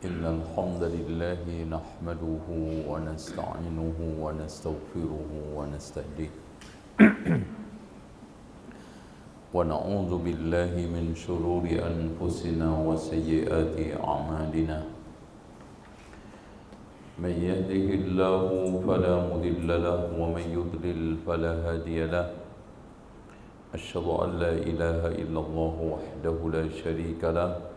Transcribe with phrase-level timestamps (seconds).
[0.00, 2.46] إن الحمد لله نحمده
[2.88, 6.32] ونستعينه ونستغفره ونستهديه.
[9.54, 14.78] ونعوذ بالله من شرور أنفسنا وسيئات أعمالنا.
[17.20, 18.48] من يهده الله
[18.88, 22.26] فلا مضل له ومن يضلل فلا هادي له.
[23.76, 27.69] أشهد أن لا إله إلا الله وحده لا شريك له.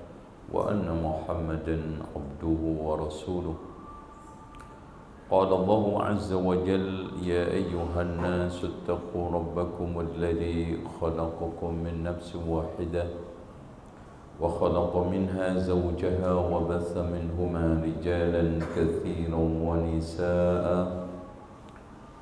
[0.54, 1.78] وأن محمدا
[2.14, 3.56] عبده ورسوله.
[5.32, 13.06] قال الله عز وجل يا أيها الناس اتقوا ربكم الذي خلقكم من نفس واحدة
[14.42, 20.68] وخلق منها زوجها وبث منهما رجالا كثيرا ونساء.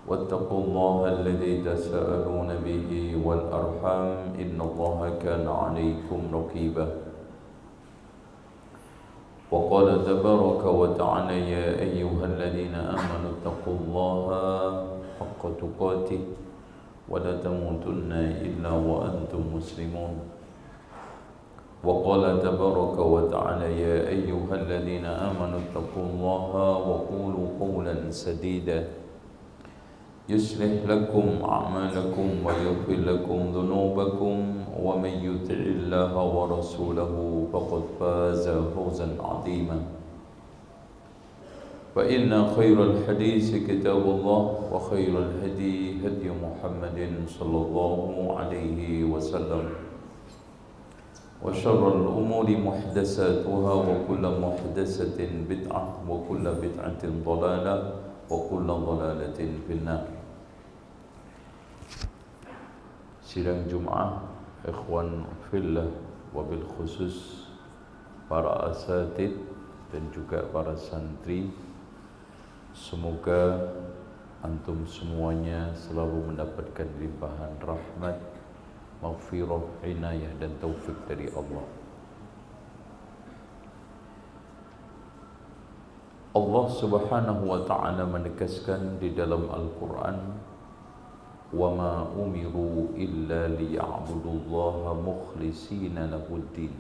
[0.08, 7.01] واتقوا الله الذي تساءلون به والأرحام إن الله كان عليكم رقيبا.
[9.52, 14.28] وقال تبارك وتعالى يا أيها الذين آمنوا اتقوا الله
[15.20, 16.22] حق تقاته
[17.12, 18.12] ولا تموتن
[18.48, 20.14] إلا وأنتم مسلمون.
[21.84, 26.52] وقال تبارك وتعالى يا أيها الذين آمنوا اتقوا الله
[26.88, 29.01] وقولوا قولا سديدا.
[30.32, 34.36] يصلح لكم أعمالكم ويغفر لكم ذنوبكم
[34.80, 37.14] ومن يطع الله ورسوله
[37.54, 39.80] فقد فاز فوزا عظيما.
[41.96, 49.66] فإن خير الحديث كتاب الله وخير الهدي هدي محمد صلى الله عليه وسلم.
[51.44, 57.78] وشر الأمور محدثاتها وكل محدثة بدعة وكل بدعة ضلالة
[58.30, 60.21] وكل ضلالة في النار.
[63.32, 64.28] Sidang Jum'ah
[64.68, 65.88] Ikhwan Fillah
[66.36, 67.48] Wabil khusus
[68.28, 69.40] Para asatid
[69.88, 71.48] Dan juga para santri.
[72.76, 73.72] Semoga
[74.44, 78.20] Antum semuanya Selalu mendapatkan limpahan rahmat
[79.00, 81.66] Maghfirah, inayah dan taufik dari Allah.
[86.38, 90.51] Allah Subhanahu wa taala menegaskan di dalam Al-Qur'an
[91.55, 96.75] وَمَا أُمِرُوا إِلَّا لِيَعْبُدُوا اللَّهَ مُخْلِصِينَ لَهُ الدِّينَ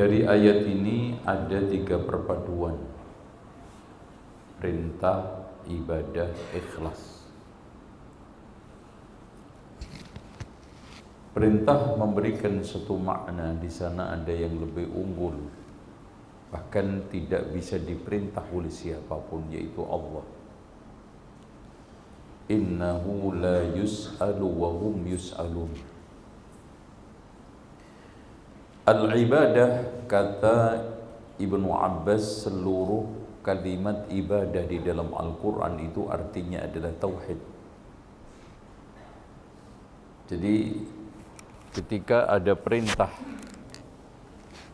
[0.00, 2.80] Dari ayat ini ada tiga perpaduan
[4.56, 7.28] Perintah, ibadah, ikhlas
[11.36, 15.36] Perintah memberikan satu makna di sana ada yang lebih unggul
[16.48, 20.33] Bahkan tidak bisa diperintah oleh siapapun yaitu Allah
[22.45, 25.71] innahu la yus'alu wa hum yus'alun.
[28.85, 30.85] Al-ibadah kata
[31.41, 33.09] Ibnu Abbas seluruh
[33.41, 37.39] kalimat ibadah di dalam Al-Quran itu artinya adalah tauhid.
[40.25, 40.81] Jadi
[41.73, 43.09] ketika ada perintah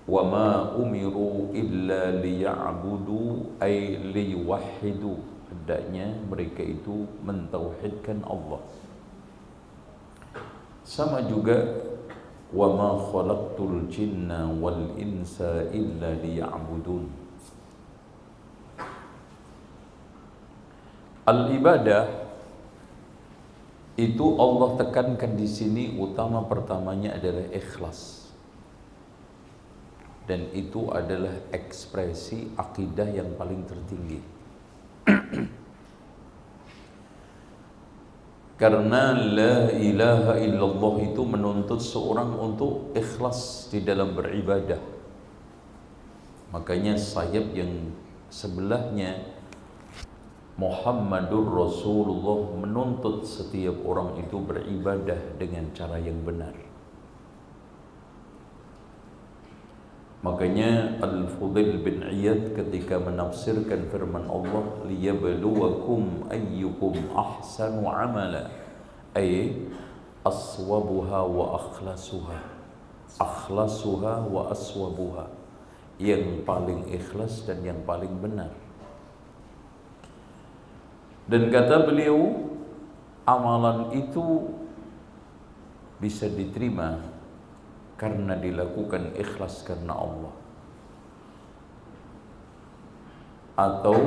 [0.07, 2.15] wa ma umiru illa
[3.63, 3.75] ay
[4.11, 8.63] liwahhidu hendaknya mereka itu mentauhidkan Allah.
[10.87, 11.59] Sama juga
[12.55, 17.03] wa ma khalaqtul jinna wal insa illa liya'budun.
[21.27, 22.07] Al ibadah
[23.99, 28.23] itu Allah tekankan di sini utama pertamanya adalah ikhlas.
[30.25, 34.30] Dan itu adalah ekspresi akidah yang paling tertinggi
[38.61, 44.77] Karena la ilaha illallah itu menuntut seorang untuk ikhlas di dalam beribadah.
[46.53, 47.89] Makanya sayap yang
[48.29, 49.17] sebelahnya
[50.61, 56.53] Muhammadur Rasulullah menuntut setiap orang itu beribadah dengan cara yang benar.
[60.21, 68.53] Makanya Al-Fudail bin Iyad ketika menafsirkan firman Allah liyabluwakum ayyukum ahsanu amala.
[69.17, 69.65] Ay
[70.21, 72.37] aswabuha wa akhlasuha.
[73.17, 75.25] Akhlasuha wa aswabuha.
[75.97, 78.53] Yang paling ikhlas dan yang paling benar.
[81.25, 82.45] Dan kata beliau
[83.25, 84.53] amalan itu
[85.97, 87.01] bisa diterima
[88.01, 90.33] karena dilakukan ikhlas karena Allah
[93.53, 93.97] atau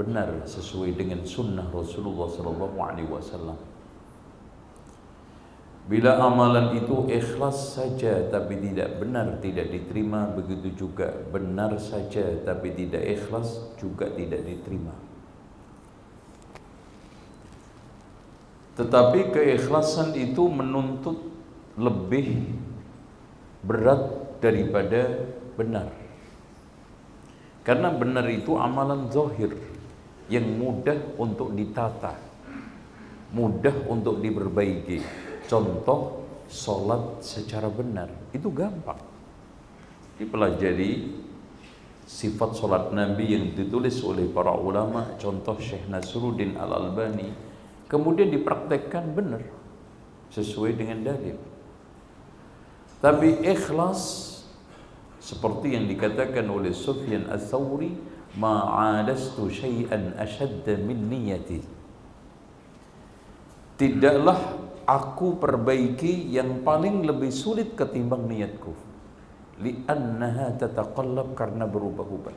[0.00, 3.60] benar sesuai dengan sunnah Rasulullah sallallahu alaihi wasallam
[5.84, 12.72] Bila amalan itu ikhlas saja tapi tidak benar tidak diterima begitu juga benar saja tapi
[12.72, 14.96] tidak ikhlas juga tidak diterima.
[18.80, 21.20] Tetapi keikhlasan itu menuntut
[21.76, 22.48] lebih
[23.64, 24.00] berat
[24.38, 25.24] daripada
[25.56, 25.88] benar.
[27.64, 29.56] Karena benar itu amalan zahir
[30.28, 32.12] yang mudah untuk ditata,
[33.32, 35.00] mudah untuk diperbaiki.
[35.48, 39.00] Contoh solat secara benar itu gampang.
[40.20, 41.24] Dipelajari
[42.04, 47.32] sifat solat Nabi yang ditulis oleh para ulama contoh Syekh Nasruddin Al Albani
[47.88, 49.40] kemudian dipraktekkan benar
[50.28, 51.53] sesuai dengan dalil
[53.04, 54.32] tapi ikhlas
[55.20, 57.92] seperti yang dikatakan oleh Sufyan Ats-Tsauri
[58.40, 61.60] ma'adastu syai'an ashadda min niyati.
[63.76, 64.40] Tidaklah
[64.88, 68.72] aku perbaiki yang paling lebih sulit ketimbang niatku.
[69.60, 72.36] Li'annaha tataqallab karena berubah-ubah.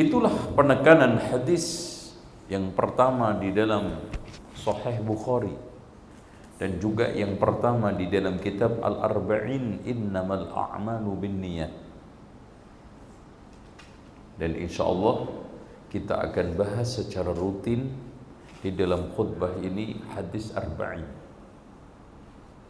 [0.00, 1.92] Itulah penekanan hadis
[2.48, 4.00] yang pertama di dalam
[4.56, 5.67] Sahih Bukhari
[6.58, 11.72] dan juga yang pertama di dalam kitab Al-Arba'in innamal a'malu binniyat
[14.38, 15.26] dan insya Allah
[15.90, 17.90] kita akan bahas secara rutin
[18.62, 21.06] di dalam khutbah ini hadis arba'in.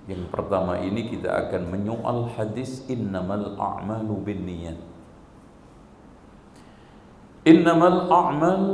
[0.08, 4.79] Yang pertama ini kita akan menyoal hadis innamal a'malu binniyat.
[7.44, 8.64] Innamal a'mal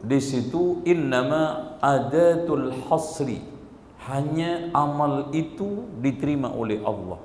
[0.00, 3.44] di situ innama adatul hasri.
[4.08, 7.20] Hanya amal itu diterima oleh Allah.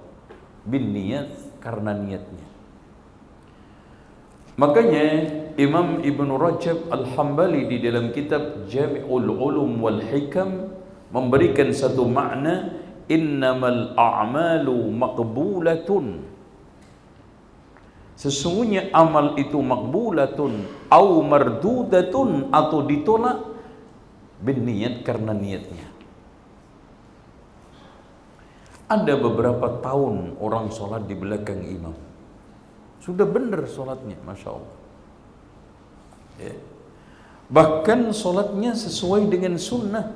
[0.68, 1.32] Bin niat
[1.64, 2.48] karena niatnya.
[4.60, 5.08] Makanya
[5.56, 10.68] Imam Ibn Rajab Al-Hambali di dalam kitab Jami'ul Ulum wal Hikam
[11.16, 12.76] memberikan satu makna
[13.08, 16.28] innamal a'malu maqbulatun.
[18.20, 23.44] Sesungguhnya amal itu maqbulatun au mardudatun atau ditolak
[24.40, 25.95] berniat karena niatnya
[28.86, 31.96] ada beberapa tahun orang sholat di belakang imam.
[33.02, 34.78] Sudah benar sholatnya Masya Allah.
[36.36, 36.52] Ya.
[37.48, 40.12] bahkan sholatnya sesuai dengan sunnah.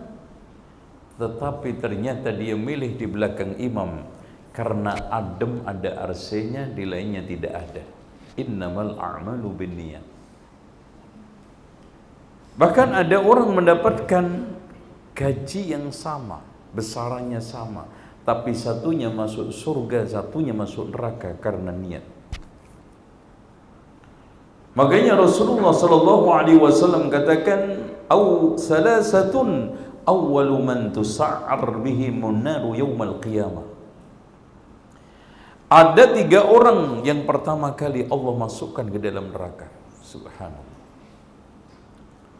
[1.15, 4.03] Tetapi ternyata dia milih di belakang imam
[4.51, 7.83] karena adem ada arsenya di lainnya tidak ada.
[8.39, 10.05] Innamal a'malu binniyat.
[12.59, 14.25] Bahkan ada orang mendapatkan
[15.15, 16.43] gaji yang sama
[16.75, 17.87] besarannya sama
[18.29, 22.05] tapi satunya masuk surga satunya masuk neraka karena niat
[24.77, 29.75] Makanya Rasulullah sallallahu alaihi wasallam katakan au salasatun
[30.05, 33.67] awwalu man tus'ar bihimun naru yaumal qiyamah.
[35.67, 39.67] Ada tiga orang yang pertama kali Allah masukkan ke dalam neraka.
[40.01, 40.77] Subhanallah.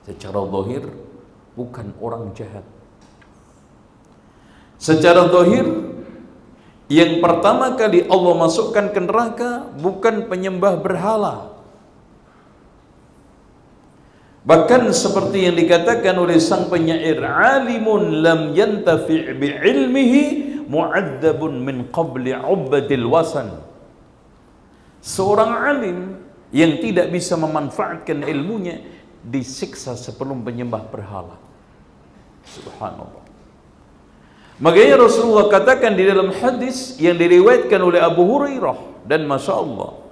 [0.07, 0.83] Secara zahir
[1.53, 2.65] bukan orang jahat.
[4.79, 5.67] Secara zahir
[6.87, 11.59] yang pertama kali Allah masukkan ke neraka bukan penyembah berhala,
[14.49, 20.23] Bahkan seperti yang dikatakan oleh sang penyair, alimun lam yantafi' bi'ilmihi
[20.65, 23.61] mu'adzabun min qabli ubbatil wasan.
[25.05, 25.99] Seorang alim
[26.49, 28.81] yang tidak bisa memanfaatkan ilmunya
[29.21, 31.37] disiksa sebelum penyembah berhala.
[32.49, 33.28] Subhanallah.
[34.59, 40.09] Makanya Rasulullah katakan di dalam hadis yang diriwayatkan oleh Abu Hurairah dan Masya Allah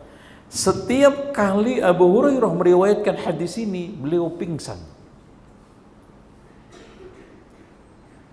[0.48, 4.80] setiap kali Abu Hurairah meriwayatkan hadis ini, beliau pingsan.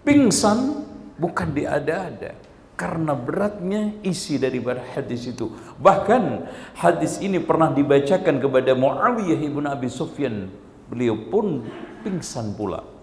[0.06, 0.87] Pingsan
[1.18, 2.38] bukan diada-ada
[2.78, 5.50] karena beratnya isi daripada hadis itu.
[5.83, 6.47] Bahkan
[6.78, 10.54] hadis ini pernah dibacakan kepada Muawiyah ibn Abi Sufyan.
[10.87, 11.66] Beliau pun
[12.06, 12.93] pingsan pula.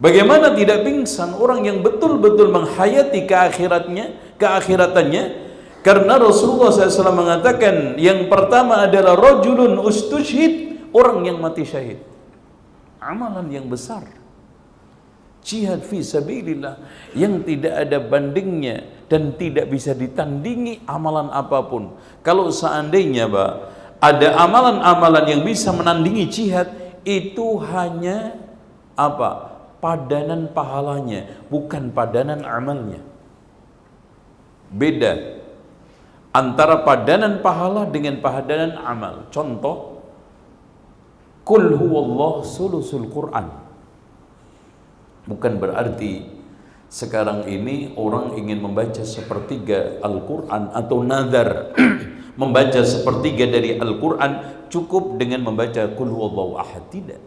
[0.00, 8.86] Bagaimana tidak pingsan orang yang betul-betul menghayati keakhiratnya, keakhiratannya karena Rasulullah SAW mengatakan yang pertama
[8.86, 11.98] adalah rojulun ustushid, orang yang mati syahid.
[13.02, 14.06] Amalan yang besar.
[15.42, 16.78] Jihad fi sabilillah
[17.18, 21.98] yang tidak ada bandingnya dan tidak bisa ditandingi amalan apa pun.
[22.22, 23.52] Kalau seandainya, Pak,
[23.98, 26.70] ada amalan-amalan yang bisa menandingi jihad
[27.02, 28.38] itu hanya
[28.94, 29.51] apa?
[29.82, 33.02] Padanan pahalanya, bukan padanan amalnya.
[34.70, 35.42] Beda
[36.32, 39.28] antara padanan pahala dengan padanan amal.
[39.28, 40.00] Contoh,
[41.42, 43.50] Kul huwallah sulusul Quran.
[45.26, 46.30] Bukan berarti
[46.86, 51.74] sekarang ini orang ingin membaca sepertiga Al-Quran atau nazar
[52.40, 57.18] membaca sepertiga dari Al-Quran cukup dengan membaca Kul huwallahu ahad tidak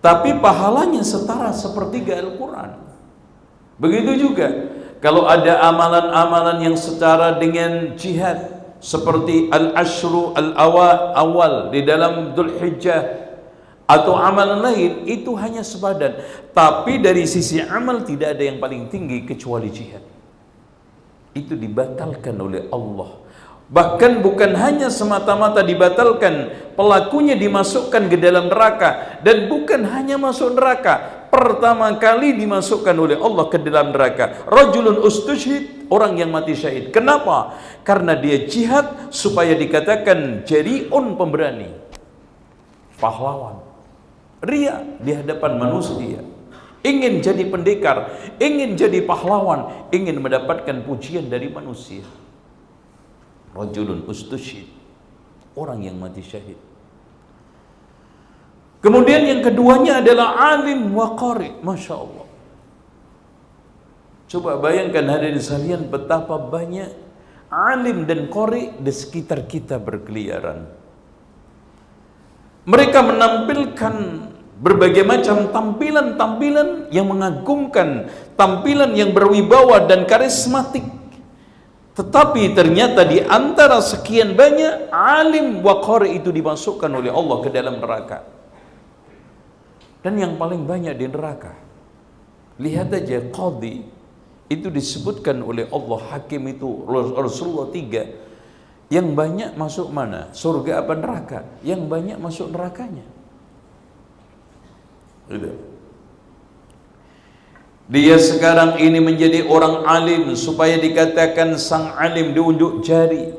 [0.00, 2.80] tapi pahalanya setara sepertiga Al-Quran.
[3.80, 4.48] Begitu juga
[5.00, 13.28] kalau ada amalan-amalan yang setara dengan jihad seperti al-ashru al-awal di dalam Dhul Hijjah
[13.84, 16.20] atau amalan lain itu hanya sepadan
[16.56, 20.04] tapi dari sisi amal tidak ada yang paling tinggi kecuali jihad.
[21.36, 23.20] Itu dibatalkan oleh Allah
[23.70, 29.22] bahkan bukan hanya semata-mata dibatalkan pelakunya dimasukkan ke dalam neraka.
[29.22, 34.44] Dan bukan hanya masuk neraka pertama kali dimasukkan oleh Allah ke dalam neraka.
[34.50, 36.90] Rajulun ustushid orang yang mati syahid.
[36.90, 37.54] Kenapa?
[37.86, 41.70] Karena dia jihad supaya dikatakan jariun pemberani.
[42.98, 43.62] Pahlawan.
[44.42, 46.20] Ria di hadapan manusia.
[46.80, 48.08] Ingin jadi pendekar
[48.40, 52.00] ingin jadi pahlawan ingin mendapatkan pujian dari manusia
[53.56, 54.66] rajulun ustushid
[55.58, 56.58] orang yang mati syahid.
[58.80, 61.60] Kemudian yang keduanya adalah alim wa qari.
[61.60, 62.26] Masya Allah.
[64.30, 66.88] Coba bayangkan hadirin sekalian betapa banyak
[67.50, 70.64] alim dan qari di sekitar kita berkeliaran.
[72.64, 73.94] Mereka menampilkan
[74.60, 78.06] berbagai macam tampilan-tampilan yang mengagumkan,
[78.38, 80.99] tampilan yang berwibawa dan karismatik.
[81.90, 88.22] Tetapi ternyata di antara sekian banyak alim waqari itu dimasukkan oleh Allah ke dalam neraka.
[90.00, 91.52] Dan yang paling banyak di neraka.
[92.60, 93.84] Lihat aja qadhi
[94.48, 98.08] itu disebutkan oleh Allah hakim itu Rasulullah tiga
[98.90, 100.34] yang banyak masuk mana?
[100.34, 101.46] Surga apa neraka?
[101.62, 103.06] Yang banyak masuk nerakanya.
[107.90, 113.34] Dia sekarang ini menjadi orang alim supaya dikatakan sang alim diunjuk jari.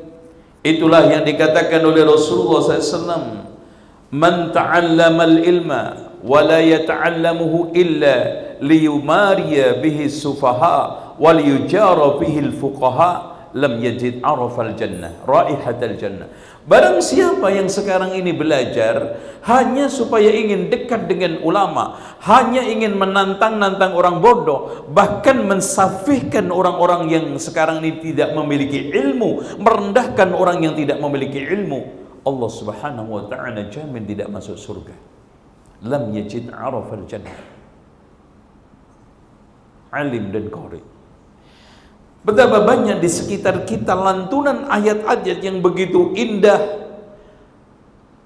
[0.60, 3.48] Itulah yang dikatakan oleh Rasulullah SAW.
[4.12, 5.82] Man ta'allama al-ilma
[6.20, 8.16] wa la yata'allamuhu illa
[8.60, 13.10] liyumariya bihi sufaha wa liyujara bihi al-fuqaha
[13.56, 16.28] lam yajid arafal jannah raihatal jannah
[16.62, 23.98] barang siapa yang sekarang ini belajar hanya supaya ingin dekat dengan ulama hanya ingin menantang-nantang
[23.98, 31.02] orang bodoh bahkan mensafihkan orang-orang yang sekarang ini tidak memiliki ilmu merendahkan orang yang tidak
[31.02, 34.94] memiliki ilmu Allah subhanahu wa ta'ala jamin tidak masuk surga.
[35.82, 37.34] Lam yajid arafal jannah.
[39.90, 40.91] Alim dan qari
[42.22, 46.82] Betapa banyak di sekitar kita lantunan ayat-ayat yang begitu indah.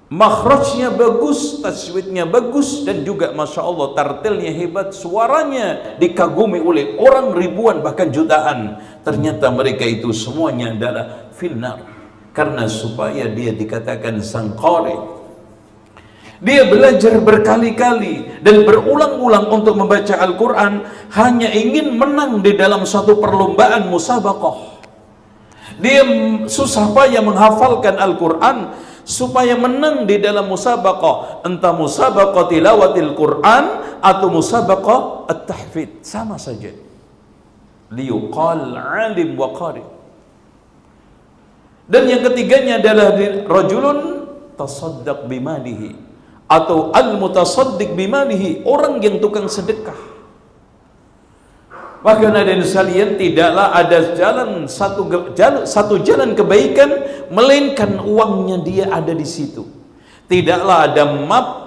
[0.07, 7.83] Makhrajnya bagus, tajwidnya bagus dan juga Masya Allah tartilnya hebat, suaranya dikagumi oleh orang ribuan
[7.83, 8.79] bahkan jutaan.
[9.03, 11.83] Ternyata mereka itu semuanya adalah finnar.
[12.37, 14.95] Karena supaya dia dikatakan sang qari,
[16.37, 20.85] dia belajar berkali-kali dan berulang-ulang untuk membaca Al-Quran
[21.17, 24.77] hanya ingin menang di dalam suatu perlombaan musabaqah.
[25.81, 26.05] Dia
[26.45, 28.77] susah payah menghafalkan Al-Quran
[29.09, 31.49] supaya menang di dalam musabaqah.
[31.49, 33.65] Entah musabaqah tilawatil Quran
[34.05, 36.05] atau musabaqah at-tahfid.
[36.05, 36.69] Sama saja.
[37.97, 39.85] Liuqal alim wa qari.
[41.89, 43.15] Dan yang ketiganya adalah
[43.47, 44.29] rajulun
[44.59, 46.06] tasaddaq bimalihi
[46.47, 49.99] atau al-mutasaddiq bimanihi orang yang tukang sedekah.
[52.07, 57.03] Bahkan ada yang sekalian tidaklah ada jalan satu jalan, satu jalan kebaikan
[57.35, 59.67] melainkan uangnya dia ada di situ.
[60.31, 61.67] Tidaklah ada map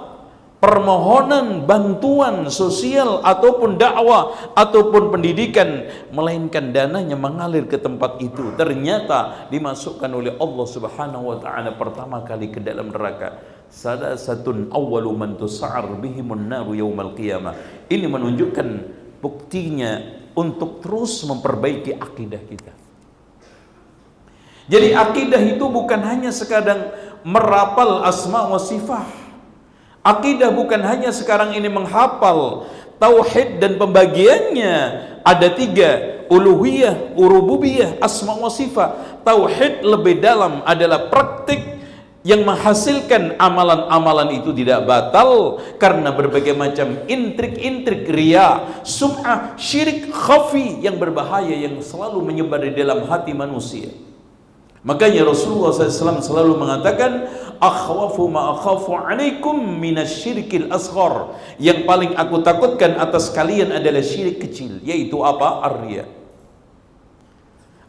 [0.64, 8.56] permohonan bantuan sosial ataupun dakwah ataupun pendidikan melainkan dananya mengalir ke tempat itu.
[8.56, 15.30] Ternyata dimasukkan oleh Allah Subhanahu wa taala pertama kali ke dalam neraka salasatun awwalu man
[15.38, 17.86] tus'ar bihimun naru yaumal qiyamah.
[17.86, 18.68] Ini menunjukkan
[19.22, 22.72] buktinya untuk terus memperbaiki akidah kita.
[24.70, 26.94] Jadi akidah itu bukan hanya sekadang
[27.26, 29.06] merapal asma wa sifat.
[30.00, 32.70] Akidah bukan hanya sekarang ini menghafal
[33.02, 34.74] tauhid dan pembagiannya
[35.26, 39.20] ada tiga uluhiyah, urububiyah, asma wa sifat.
[39.26, 41.79] Tauhid lebih dalam adalah praktik
[42.20, 51.00] yang menghasilkan amalan-amalan itu tidak batal karena berbagai macam intrik-intrik ria, sum'ah, syirik khafi yang
[51.00, 53.88] berbahaya yang selalu menyebar di dalam hati manusia.
[54.80, 57.28] Makanya Rasulullah SAW selalu mengatakan,
[57.60, 61.36] akhwafu ma akhafu alaikum minasyirkil asghar.
[61.60, 65.68] Yang paling aku takutkan atas kalian adalah syirik kecil, yaitu apa?
[65.68, 66.08] Arya.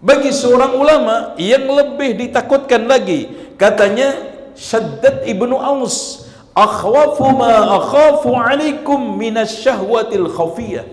[0.02, 3.30] Bagi seorang ulama yang lebih ditakutkan lagi,
[3.62, 6.26] katanya Shaddad ibnu Aus,
[6.58, 10.86] akhwafu ma akhafu alaikum minasyahwatil khafiyah.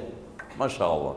[0.60, 1.16] Masya Allah.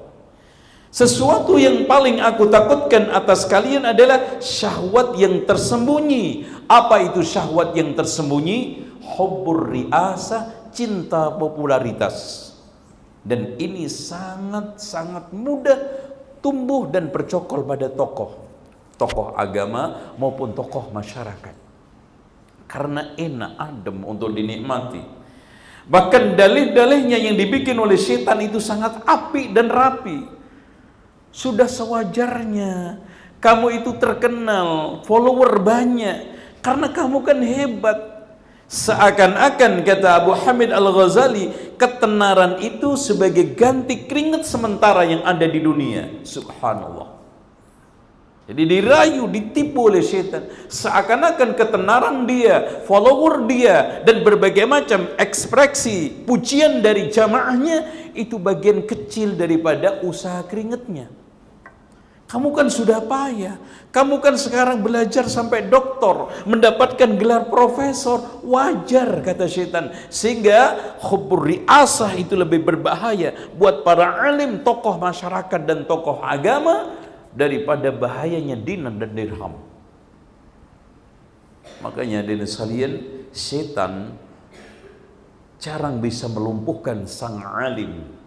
[0.91, 6.43] Sesuatu yang paling aku takutkan atas kalian adalah syahwat yang tersembunyi.
[6.67, 8.91] Apa itu syahwat yang tersembunyi?
[9.15, 12.51] Hubbur riasa, cinta popularitas.
[13.23, 15.79] Dan ini sangat-sangat mudah
[16.43, 18.50] tumbuh dan bercokol pada tokoh.
[19.01, 21.57] Tokoh agama maupun tokoh masyarakat.
[22.69, 25.01] Karena enak, adem untuk dinikmati.
[25.89, 30.41] Bahkan dalih-dalihnya yang dibikin oleh setan itu sangat api dan rapi
[31.31, 32.99] sudah sewajarnya
[33.39, 37.99] kamu itu terkenal, follower banyak karena kamu kan hebat.
[38.71, 46.23] Seakan-akan kata Abu Hamid Al-Ghazali, ketenaran itu sebagai ganti keringat sementara yang ada di dunia.
[46.23, 47.20] Subhanallah.
[48.49, 50.49] Jadi dirayu, ditipu oleh setan.
[50.67, 59.37] Seakan-akan ketenaran dia, follower dia, dan berbagai macam ekspresi, pujian dari jamaahnya, itu bagian kecil
[59.37, 61.07] daripada usaha keringatnya.
[62.31, 63.59] Kamu kan sudah payah.
[63.91, 68.39] Kamu kan sekarang belajar sampai doktor, mendapatkan gelar profesor.
[68.47, 69.91] Wajar kata setan.
[70.07, 77.00] Sehingga khubur riasah itu lebih berbahaya buat para alim, tokoh masyarakat dan tokoh agama
[77.35, 79.55] daripada bahayanya dinar dan dirham.
[81.81, 82.93] Makanya dari sekalian,
[83.31, 84.17] setan
[85.61, 88.21] jarang bisa melumpuhkan sang alim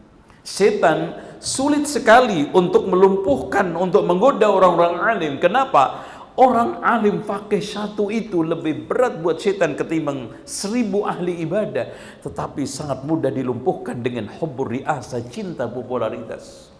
[0.44, 5.34] Setan sulit sekali untuk melumpuhkan, untuk menggoda orang-orang alim.
[5.40, 6.04] Kenapa?
[6.36, 11.96] Orang alim fakih satu itu lebih berat buat setan ketimbang seribu ahli ibadah.
[12.20, 16.73] Tetapi sangat mudah dilumpuhkan dengan hubur riasa, cinta popularitas.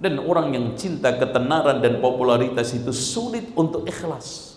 [0.00, 4.56] Dan orang yang cinta ketenaran dan popularitas itu sulit untuk ikhlas.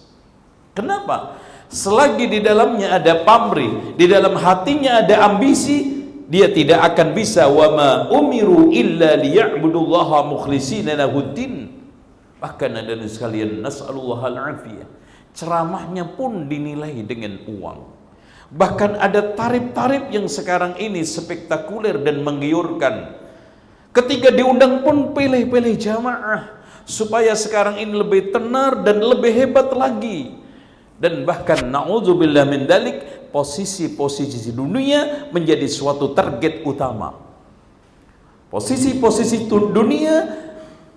[0.72, 1.36] Kenapa?
[1.68, 5.94] Selagi di dalamnya ada pamrih, di dalam hatinya ada ambisi,
[6.34, 11.70] dia tidak akan bisa wa ma umiru illa liya'budullaha mukhlishina lahuddin
[12.42, 14.90] bahkan ada sekalian nas'alullah al-afiyah
[15.38, 17.80] ceramahnya pun dinilai dengan uang
[18.50, 23.14] bahkan ada tarif-tarif yang sekarang ini spektakuler dan menggiurkan
[23.94, 30.36] ketika diundang pun pilih-pilih jamaah supaya sekarang ini lebih tenar dan lebih hebat lagi
[31.00, 37.18] dan bahkan naudzubillah min dalik posisi-posisi dunia menjadi suatu target utama.
[38.54, 40.30] Posisi-posisi dunia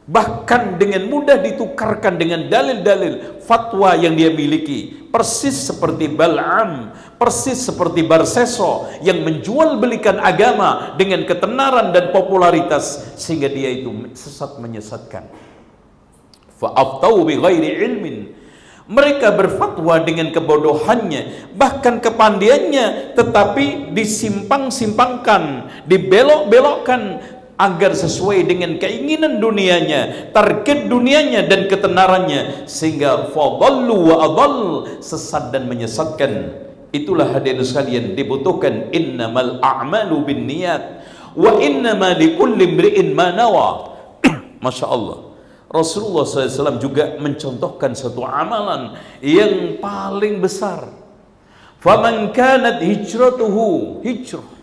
[0.06, 5.10] bahkan dengan mudah ditukarkan dengan dalil-dalil fatwa yang dia miliki.
[5.10, 13.48] Persis seperti Bal'am persis seperti Barseso yang menjual belikan agama dengan ketenaran dan popularitas sehingga
[13.48, 15.24] dia itu sesat menyesatkan.
[16.56, 18.16] Fa'aftau bi ghairi ilmin.
[18.86, 27.18] Mereka berfatwa dengan kebodohannya, bahkan kepandiannya, tetapi disimpang-simpangkan, dibelok-belokkan
[27.56, 34.56] agar sesuai dengan keinginan dunianya, target dunianya dan ketenarannya sehingga fadallu wa adall
[35.00, 36.52] sesat dan menyesatkan.
[36.92, 40.82] Itulah hadirin sekalian dibutuhkan innamal a'malu binniyat
[41.36, 43.96] wa innama likulli imri'in ma nawa.
[44.64, 45.18] Masya Allah.
[45.66, 50.88] Rasulullah SAW juga mencontohkan satu amalan yang paling besar.
[51.82, 54.55] Faman kanat hijratuhu hijrah.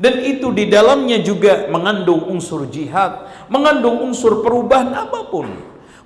[0.00, 5.44] Dan itu di dalamnya juga mengandung unsur jihad, mengandung unsur perubahan apa pun.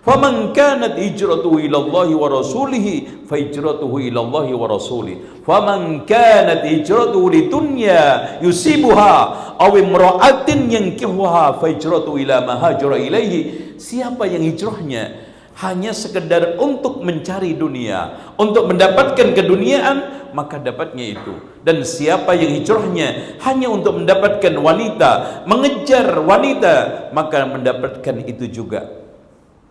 [0.05, 5.41] Faman kanat hijratuhu ila Allah wa rasulih fa hijratuhu ila Allah wa rasulih.
[5.47, 9.17] Faman kanat hijratuhu li dunya yusibuha
[9.57, 13.79] aw imra'atin yankihuha fa hijratuhu ila ma hajara ilaihi.
[13.81, 21.35] Siapa yang hijrahnya hanya sekedar untuk mencari dunia, untuk mendapatkan keduniaan, maka dapatnya itu.
[21.63, 25.11] Dan siapa yang hijrahnya hanya untuk mendapatkan wanita,
[25.47, 29.07] mengejar wanita, maka mendapatkan itu juga.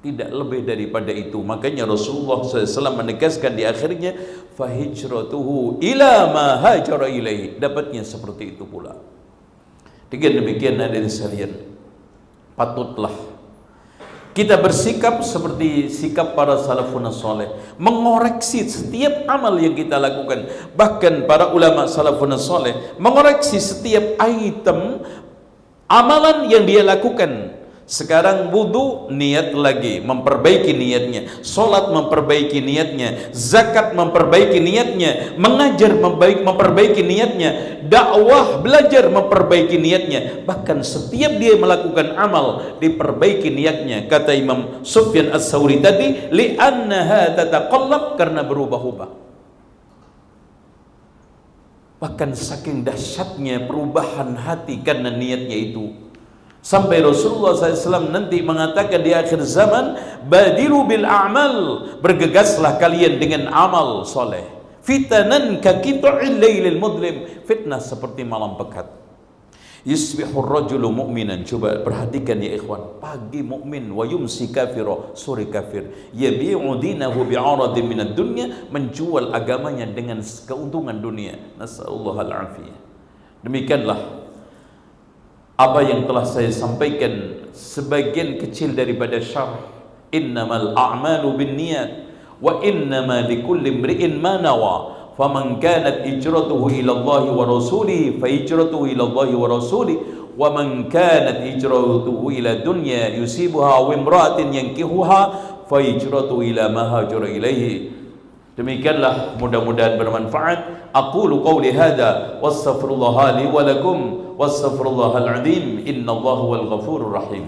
[0.04, 1.40] Tidak lebih daripada itu.
[1.40, 4.16] Makanya Rasulullah SAW menegaskan di akhirnya
[4.56, 9.00] fahijratuhu ila ma hajara ilaih dapatnya seperti itu pula.
[10.12, 11.52] Dengan demikian hadirin sekalian
[12.54, 13.33] patutlah
[14.34, 17.54] kita bersikap seperti sikap para salafun saleh.
[17.78, 20.50] Mengoreksi setiap amal yang kita lakukan.
[20.74, 25.06] Bahkan para ulama salafun saleh mengoreksi setiap item
[25.86, 27.53] amalan yang dia lakukan
[27.84, 37.04] Sekarang wudhu niat lagi memperbaiki niatnya, solat memperbaiki niatnya, zakat memperbaiki niatnya, mengajar membaik memperbaiki
[37.04, 40.48] niatnya, dakwah belajar memperbaiki niatnya.
[40.48, 44.08] Bahkan setiap dia melakukan amal diperbaiki niatnya.
[44.08, 49.10] Kata Imam Sufyan As-Sauri tadi, li'annaha tataqallab karena berubah-ubah.
[52.00, 56.13] Bahkan saking dahsyatnya perubahan hati karena niatnya itu
[56.64, 60.00] Sampai Rasulullah SAW nanti mengatakan di akhir zaman,
[60.32, 61.56] Badiru bil a'mal,
[62.00, 64.48] bergegaslah kalian dengan amal soleh.
[64.80, 68.88] Fitanan kakitu'il laylil mudlim, fitnah seperti malam pekat.
[69.84, 71.44] Yusbihur rajulu mu'minan.
[71.44, 73.04] Coba perhatikan ya ikhwan.
[73.04, 76.16] Pagi mukmin wa yumsi kafiro, sore kafir.
[76.16, 81.36] Yabi'u dinahu bi'aradin minad dunya, menjual agamanya dengan keuntungan dunia.
[81.60, 82.80] Nasallallahu al-afiyah.
[83.44, 84.23] Demikianlah
[85.54, 89.70] apa yang telah saya sampaikan sebagian kecil daripada syarh
[90.10, 91.90] innamal a'malu binniyat
[92.42, 95.06] wa innama likulli imri'in ma nawa.
[95.14, 100.02] Faman kanat hijratuhu ila Allah wa rasulihi fa hijratuhu ila Allah wa rasulihi.
[100.34, 105.22] Wa man kanat hijratuhu ila dunya yusibuha wa imra'atin yankihuha
[105.70, 107.94] fa hijratuhu ila ma hajara ilaihi
[108.58, 110.90] demikianlah mudah-mudahan bermanfaat.
[110.94, 117.46] Aqulu qawli hadha wastaghfirullah li wa lakum واستغفر الله العظيم إن الله هو الغفور الرحيم.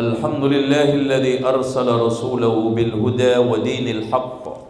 [0.00, 4.69] الحمد لله الذي أرسل رسوله بالهدى ودين الحق.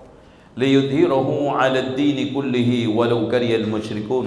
[0.56, 4.26] ليظهره على الدين كله ولو كره المشركون.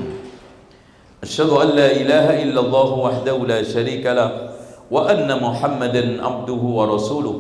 [1.24, 4.50] أشهد أن لا إله إلا الله وحده لا شريك له
[4.92, 7.36] وأن محمدا عبده ورسوله.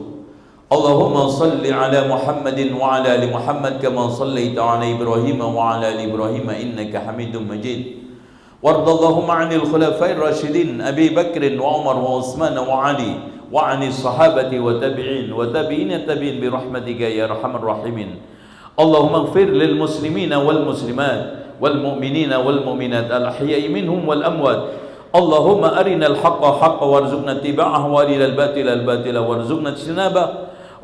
[0.73, 6.97] اللهم صل على محمد وعلى آل محمد كما صليت على إبراهيم وعلى آل إبراهيم إنك
[6.97, 7.81] حميد مجيد.
[8.63, 13.13] وارض اللهم عن الخلفاء الراشدين أبي بكر وعمر وعثمان وعلي
[13.51, 18.09] وعن الصحابة وتابعين وتابعين التابعين برحمتك يا أرحم الراحمين.
[18.73, 21.21] اللهم اغفر للمسلمين والمسلمات
[21.61, 24.61] والمؤمنين والمؤمنات الأحياء منهم والأموات.
[25.13, 30.25] اللهم أرنا الحق حقا وارزقنا اتباعه وأرنا الباطل الباطل وارزقنا اجتنابه.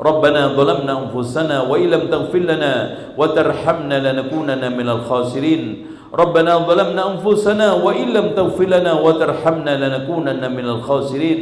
[0.00, 2.72] ربنا ظلمنا أنفسنا وإن لم تغفر لنا
[3.18, 5.62] وترحمنا لنكونن من الخاسرين.
[6.14, 11.38] ربنا ظلمنا أنفسنا وإن لم تغفر لنا وترحمنا لنكونن من الخاسرين.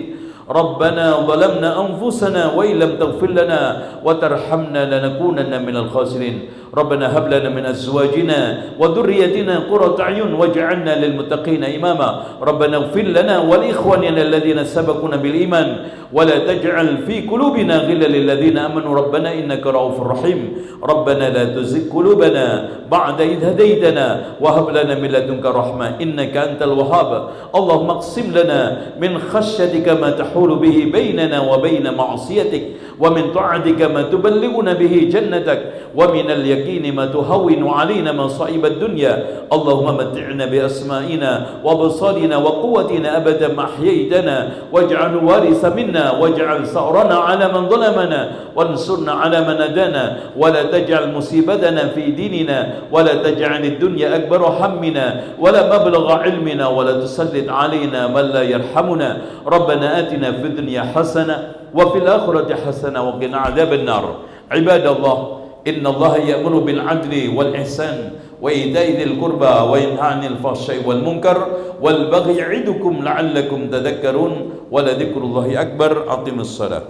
[0.48, 3.60] ربنا ظلمنا أنفسنا وإن لم تغفر لنا
[4.04, 6.36] وترحمنا لنكونن من الخاسرين.
[6.74, 12.22] ربنا هب لنا من أزواجنا وذريتنا قرة أعين واجعلنا للمتقين إماما.
[12.42, 15.76] ربنا اغفر لنا ولإخواننا الذين سبقونا بالإيمان.
[16.12, 18.96] ولا تجعل في قلوبنا غلا للذين آمنوا.
[18.96, 20.40] ربنا إنك رؤوف رحيم.
[20.82, 24.40] ربنا لا تزغ قلوبنا بعد إذ هديتنا.
[24.40, 26.00] وهب لنا من لدنك رحمة.
[26.02, 27.28] إنك أنت الوهاب.
[27.54, 28.60] اللهم اقسم لنا
[29.00, 32.62] من خشيتك ما تحول به بيننا وبين معصيتك.
[33.00, 35.60] ومن طاعتك ما تبلغنا به جنتك.
[35.96, 36.57] ومن اليقين
[36.94, 39.24] ما تهون علينا مصائب الدنيا.
[39.52, 44.50] اللهم متعنا بأسمائنا وبصارنا وقوتنا أبدا ما أحييتنا.
[44.72, 46.10] واجعل الوارث منا.
[46.20, 48.30] واجعل ثأرنا على من ظلمنا.
[48.56, 52.88] وانصرنا على من أدانا ولا تجعل مصيبتنا في ديننا.
[52.92, 55.20] ولا تجعل الدنيا أكبر همنا.
[55.38, 56.66] ولا مبلغ علمنا.
[56.68, 59.16] ولا تسلط علينا من لا يرحمنا.
[59.46, 64.04] ربنا آتنا في الدنيا حسنة وفي الآخرة حسنة وقنا عذاب النار.
[64.50, 67.98] عباد الله إن الله يأمر بالعدل والإحسان
[68.42, 71.38] وإيتاء ذي القربى وينهى عن الفحشاء والمنكر
[71.82, 74.32] والبغي يعظكم لعلكم تذكرون
[74.70, 75.92] ولذكر الله أكبر.
[76.12, 76.82] أقم الصلاة.